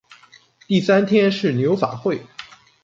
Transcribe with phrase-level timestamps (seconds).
[0.65, 2.19] 第三天是牛法会。